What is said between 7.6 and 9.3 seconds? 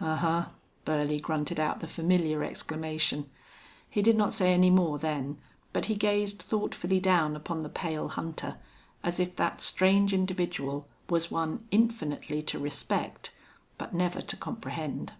the pale hunter, as